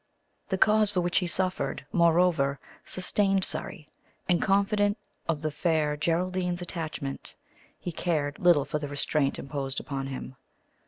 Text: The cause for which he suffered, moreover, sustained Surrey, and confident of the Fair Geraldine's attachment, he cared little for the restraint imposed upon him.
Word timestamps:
The 0.49 0.57
cause 0.57 0.89
for 0.89 0.99
which 1.01 1.19
he 1.19 1.27
suffered, 1.27 1.85
moreover, 1.91 2.59
sustained 2.87 3.45
Surrey, 3.45 3.87
and 4.27 4.41
confident 4.41 4.97
of 5.29 5.43
the 5.43 5.51
Fair 5.51 5.95
Geraldine's 5.95 6.59
attachment, 6.63 7.35
he 7.77 7.91
cared 7.91 8.39
little 8.39 8.65
for 8.65 8.79
the 8.79 8.87
restraint 8.87 9.37
imposed 9.37 9.79
upon 9.79 10.07
him. 10.07 10.37